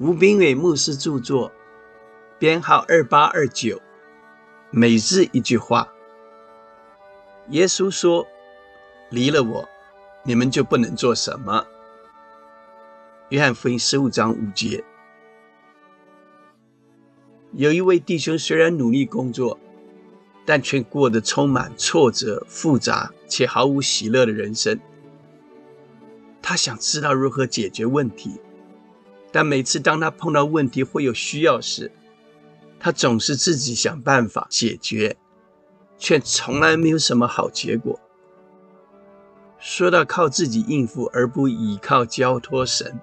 [0.00, 1.50] 吴炳伟牧师著作，
[2.38, 3.82] 编号二八二九。
[4.70, 5.92] 每日一句话：
[7.48, 8.24] 耶稣说
[9.10, 9.68] ：“离了我，
[10.22, 11.66] 你们就不能做什么。”
[13.30, 14.84] 约翰福音十五章五节。
[17.50, 19.58] 有一位弟兄虽然努力工作，
[20.46, 24.78] 但却过得充满挫折、复杂且毫无喜乐的人生。
[26.40, 28.40] 他想知道如何解决问题。
[29.30, 31.92] 但每次当他碰到问题或有需要时，
[32.80, 35.16] 他总是自己想办法解决，
[35.98, 37.98] 却从来没有什么好结果。
[39.58, 43.00] 说到靠自己应付而不倚靠交托神，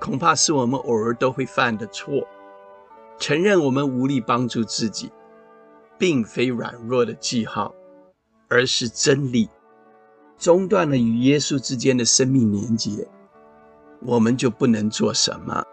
[0.00, 2.26] 恐怕是我们偶尔都会犯的错。
[3.18, 5.10] 承认我们无力帮助自己，
[5.96, 7.72] 并非软弱的记号，
[8.48, 9.48] 而是真理。
[10.36, 13.06] 中断了与耶稣之间的生命连结。
[14.04, 15.64] 我们就不能做什么。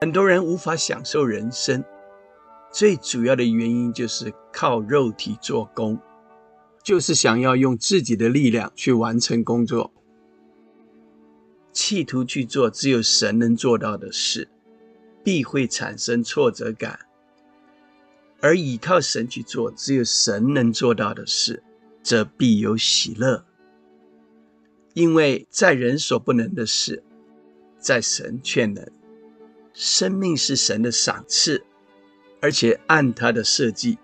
[0.00, 1.84] 很多人无法享受人生，
[2.72, 5.98] 最主要的原因就是靠肉体做工，
[6.84, 9.92] 就是想要用自己的力量去完成工作，
[11.72, 14.48] 企图去做只有神能做到的事，
[15.24, 16.96] 必会产生挫折感；
[18.40, 21.62] 而倚靠神去做只有神能做到的事，
[22.04, 23.44] 则必有喜乐。
[24.98, 27.04] 因为在人所不能的事，
[27.78, 28.84] 在神却能。
[29.72, 31.64] 生命是神的赏赐，
[32.42, 33.96] 而且按他的设计，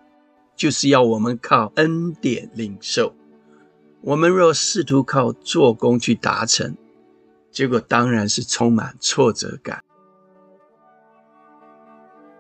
[0.55, 3.13] 就是要我们靠恩典领受。
[4.03, 6.77] 我们若试图靠做工去达成，
[7.51, 9.83] 结果当然是充满挫折感。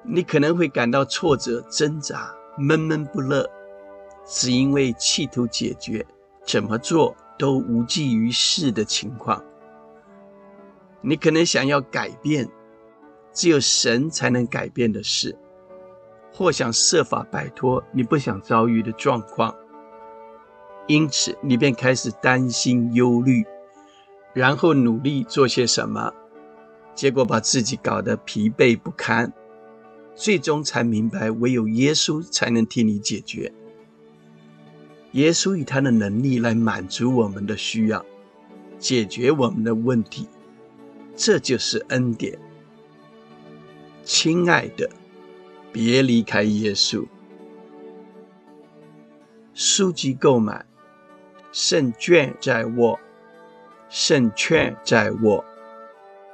[0.04, 3.50] 你可能会感到挫折、挣扎、闷闷不乐，
[4.24, 6.06] 只因为企图解决
[6.46, 7.16] 怎么做。
[7.38, 9.42] 都无济于事的情况，
[11.00, 12.48] 你可能想要改变
[13.32, 15.36] 只有神才能改变的事，
[16.32, 19.54] 或想设法摆脱你不想遭遇的状况，
[20.86, 23.44] 因此你便开始担心、忧虑，
[24.32, 26.12] 然后努力做些什么，
[26.94, 29.32] 结果把自己搞得疲惫不堪，
[30.14, 33.52] 最终才明白唯有耶稣才能替你解决。
[35.14, 38.04] 耶稣以他的能力来满足我们的需要，
[38.80, 40.28] 解决我们的问题，
[41.14, 42.36] 这就是恩典。
[44.02, 44.90] 亲爱的，
[45.72, 47.06] 别离开耶稣。
[49.54, 50.66] 书籍购买，
[51.52, 52.98] 胜券在握，
[53.88, 55.44] 胜券在握。